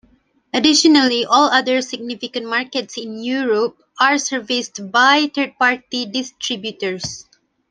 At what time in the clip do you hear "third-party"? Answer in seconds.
5.31-6.07